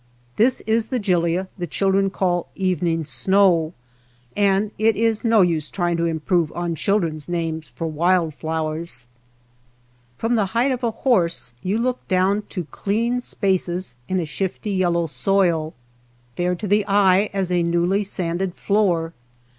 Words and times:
This 0.35 0.61
is 0.61 0.87
the 0.87 0.97
gilia 0.97 1.47
the 1.59 1.67
chil 1.67 1.91
dren 1.91 2.09
call 2.09 2.47
and 4.35 4.71
it 4.79 4.95
is 4.95 5.25
no 5.27 5.41
use 5.43 5.43
evening 5.45 5.55
snow, 5.61 5.71
trying 5.71 5.97
to 5.97 6.05
improve 6.05 6.51
on 6.53 6.73
children's 6.73 7.29
names 7.29 7.69
for 7.69 7.85
wild 7.85 8.33
flowers. 8.33 9.05
From 10.17 10.33
the 10.33 10.45
height 10.57 10.71
of 10.71 10.83
a 10.83 10.89
horse 10.89 11.53
you 11.61 11.77
look 11.77 12.07
down 12.07 12.41
to 12.49 12.65
clean 12.71 13.21
spaces 13.21 13.93
in 14.09 14.19
a 14.19 14.25
shifty 14.25 14.71
yellow 14.71 15.05
soil, 15.05 15.75
bare 16.35 16.55
to 16.55 16.65
the 16.67 16.83
eye 16.87 17.29
as 17.31 17.51
a 17.51 17.61
newly 17.61 18.03
sanded 18.03 18.55
floor. 18.55 19.13